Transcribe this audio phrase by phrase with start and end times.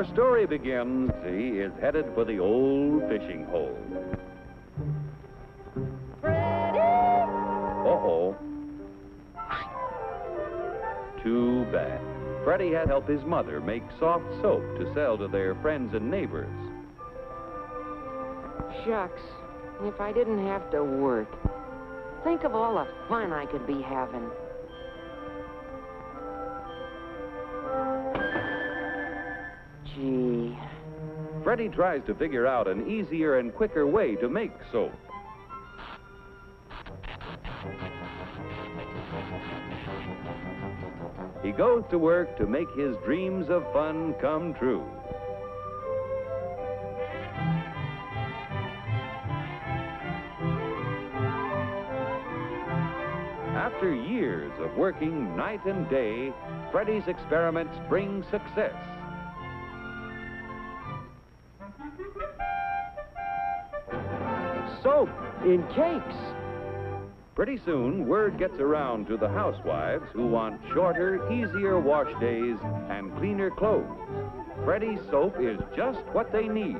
[0.00, 1.12] Our story begins.
[1.26, 3.76] He is headed for the old fishing hole.
[6.24, 8.34] Uh-oh.
[11.22, 12.00] Too bad.
[12.44, 16.48] Freddie had helped his mother make soft soap to sell to their friends and neighbors.
[18.86, 19.20] Shucks.
[19.82, 21.28] If I didn't have to work.
[22.24, 24.30] Think of all the fun I could be having.
[30.00, 30.56] Gee.
[31.44, 34.92] Freddie tries to figure out an easier and quicker way to make soap.
[41.42, 44.86] He goes to work to make his dreams of fun come true.
[53.54, 56.32] After years of working night and day,
[56.70, 58.74] Freddie's experiments bring success.
[64.82, 65.10] Soap
[65.44, 66.16] in cakes.
[67.34, 72.56] Pretty soon, word gets around to the housewives who want shorter, easier wash days
[72.88, 73.86] and cleaner clothes.
[74.64, 76.78] Freddy's soap is just what they need.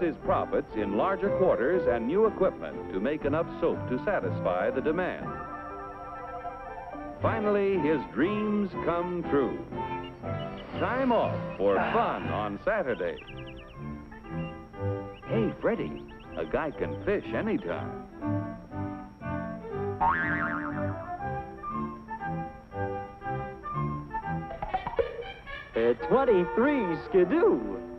[0.00, 4.80] His profits in larger quarters and new equipment to make enough soap to satisfy the
[4.80, 5.26] demand.
[7.22, 9.58] Finally, his dreams come true.
[10.78, 13.16] Time off for fun on Saturday.
[15.26, 16.02] Hey, Freddie,
[16.36, 18.04] a guy can fish anytime.
[25.74, 27.95] At 23 skidoo.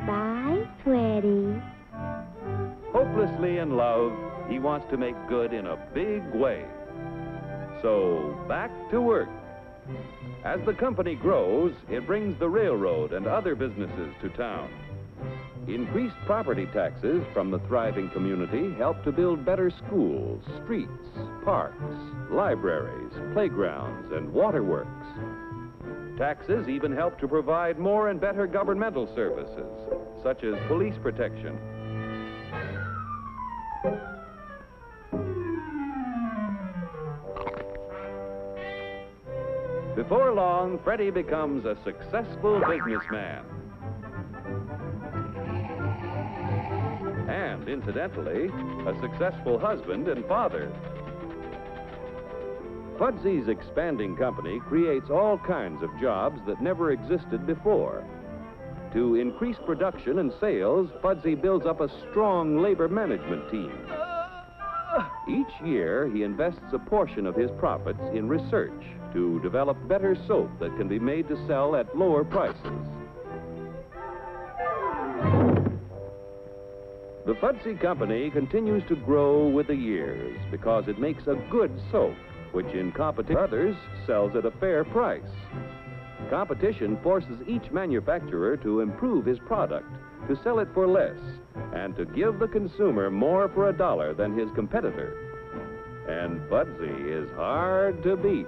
[0.00, 1.60] Goodbye, Freddie.
[2.92, 4.12] Hopelessly in love,
[4.48, 6.64] he wants to make good in a big way.
[7.82, 9.28] So, back to work.
[10.44, 14.70] As the company grows, it brings the railroad and other businesses to town.
[15.68, 20.90] Increased property taxes from the thriving community help to build better schools, streets,
[21.44, 21.76] parks,
[22.30, 24.88] libraries, playgrounds, and waterworks.
[26.20, 29.64] Taxes even help to provide more and better governmental services,
[30.22, 31.58] such as police protection.
[39.96, 43.46] Before long, Freddie becomes a successful businessman.
[47.30, 48.50] And, incidentally,
[48.86, 50.70] a successful husband and father.
[53.00, 58.04] Fudsy's expanding company creates all kinds of jobs that never existed before.
[58.92, 63.72] To increase production and sales, Fudsy builds up a strong labor management team.
[65.26, 68.82] Each year, he invests a portion of his profits in research
[69.14, 72.60] to develop better soap that can be made to sell at lower prices.
[77.24, 82.16] The Fudsy Company continues to grow with the years because it makes a good soap,
[82.52, 85.22] which in competition others sells at a fair price.
[86.28, 89.88] Competition forces each manufacturer to improve his product,
[90.28, 91.18] to sell it for less,
[91.74, 95.16] and to give the consumer more for a dollar than his competitor.
[96.08, 98.46] And Fudsy is hard to beat.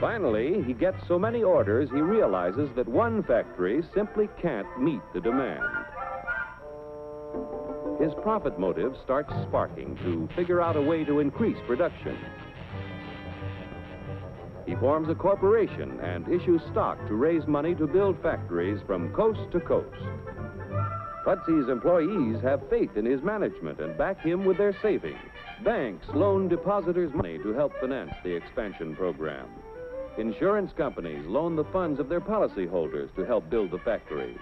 [0.00, 5.20] Finally, he gets so many orders he realizes that one factory simply can't meet the
[5.20, 5.83] demand.
[8.04, 12.18] His profit motive starts sparking to figure out a way to increase production.
[14.66, 19.50] He forms a corporation and issues stock to raise money to build factories from coast
[19.52, 19.96] to coast.
[21.24, 25.16] Fudsy's employees have faith in his management and back him with their savings.
[25.64, 29.48] Banks loan depositors money to help finance the expansion program.
[30.18, 34.38] Insurance companies loan the funds of their policyholders to help build the factories.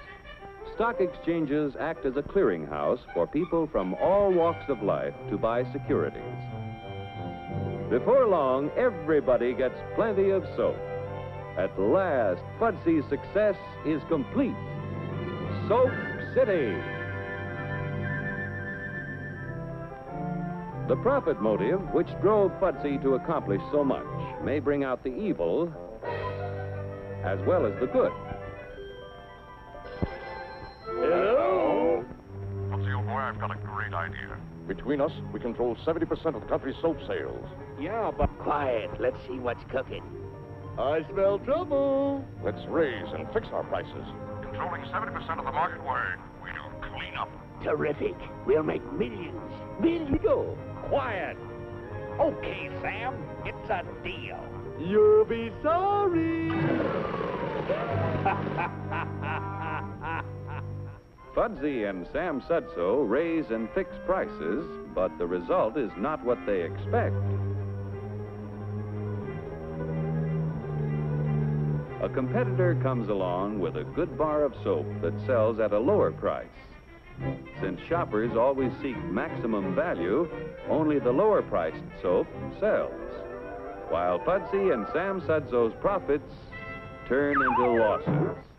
[0.74, 5.70] Stock exchanges act as a clearinghouse for people from all walks of life to buy
[5.70, 6.22] securities.
[7.90, 10.76] Before long, everybody gets plenty of soap.
[11.58, 13.54] At last, Fudsy's success
[13.84, 14.56] is complete.
[15.68, 15.90] Soap
[16.34, 16.74] City.
[20.88, 24.06] The profit motive, which drove Fudsy to accomplish so much,
[24.42, 25.70] may bring out the evil
[27.24, 28.10] as well as the good.
[34.02, 34.36] Idea.
[34.66, 37.46] Between us, we control 70% of the country's soap sales.
[37.80, 38.28] Yeah, but...
[38.38, 38.90] Quiet.
[39.00, 40.04] Let's see what's cooking.
[40.78, 42.24] I smell trouble.
[42.42, 44.06] Let's raise and fix our prices.
[44.42, 47.30] Controlling 70% of the market word, we'll clean up.
[47.62, 48.16] Terrific.
[48.46, 49.38] We'll make millions.
[49.80, 50.18] Millions.
[50.22, 50.56] Go.
[50.88, 51.36] Quiet.
[52.20, 53.14] Okay, Sam,
[53.44, 54.38] it's a deal.
[54.80, 56.50] You'll be sorry.
[61.34, 66.60] Fudsy and Sam Sudso raise and fix prices, but the result is not what they
[66.60, 67.16] expect.
[72.02, 76.10] A competitor comes along with a good bar of soap that sells at a lower
[76.10, 76.48] price.
[77.60, 80.28] Since shoppers always seek maximum value,
[80.68, 82.26] only the lower priced soap
[82.60, 82.92] sells,
[83.88, 86.34] while Fudsy and Sam Sudso's profits
[87.08, 88.51] turn into losses.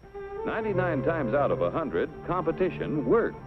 [0.45, 3.37] 99 times out of 100, competition works.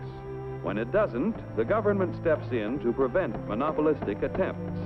[0.62, 4.80] When it doesn't, the government steps in to prevent monopolistic attempts.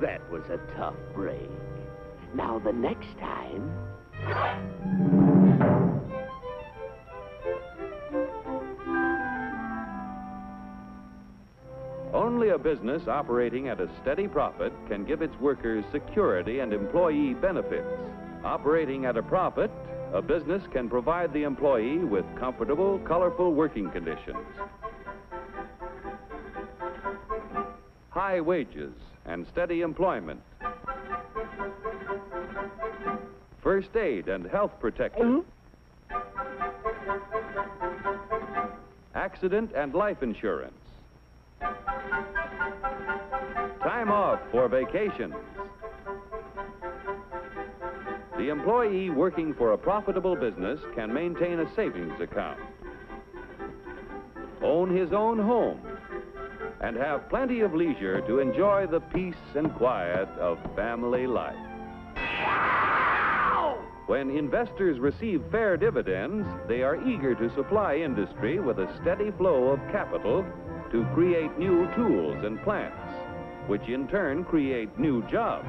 [0.00, 1.48] That was a tough break.
[2.34, 3.72] Now the next time...
[12.12, 17.34] Only a business operating at a steady profit can give its workers security and employee
[17.34, 17.86] benefits.
[18.46, 19.72] Operating at a profit,
[20.12, 24.46] a business can provide the employee with comfortable, colorful working conditions.
[28.10, 28.92] High wages
[29.24, 30.40] and steady employment.
[33.64, 35.42] First aid and health protection.
[36.12, 36.16] Mm-hmm.
[39.16, 40.72] Accident and life insurance.
[43.82, 45.34] Time off for vacations.
[48.46, 52.60] The employee working for a profitable business can maintain a savings account,
[54.62, 55.80] own his own home,
[56.80, 61.56] and have plenty of leisure to enjoy the peace and quiet of family life.
[64.06, 69.70] When investors receive fair dividends, they are eager to supply industry with a steady flow
[69.70, 70.44] of capital
[70.92, 73.10] to create new tools and plants,
[73.66, 75.66] which in turn create new jobs.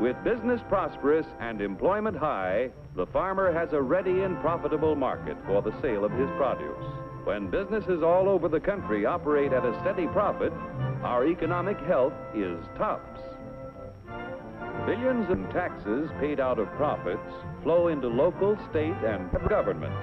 [0.00, 5.60] With business prosperous and employment high, the farmer has a ready and profitable market for
[5.60, 6.84] the sale of his produce.
[7.24, 10.52] When businesses all over the country operate at a steady profit,
[11.02, 13.20] our economic health is tops.
[14.86, 17.28] Billions in taxes paid out of profits
[17.64, 19.98] flow into local, state, and governments.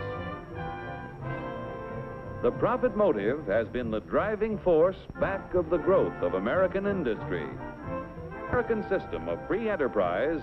[2.44, 7.48] The profit motive has been the driving force back of the growth of American industry.
[8.50, 10.40] American system of free enterprise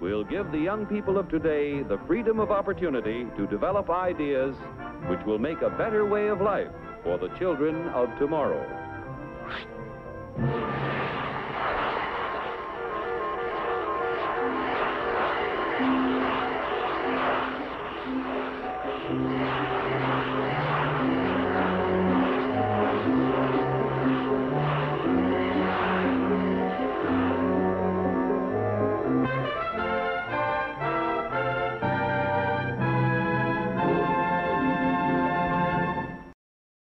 [0.00, 4.54] will give the young people of today the freedom of opportunity to develop ideas
[5.08, 6.70] which will make a better way of life
[7.02, 8.89] for the children of tomorrow.